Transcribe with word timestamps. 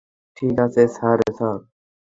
ঠিক 0.37 0.55
আছে, 0.65 0.81
sir 0.95 1.17
-sir? 1.27 1.57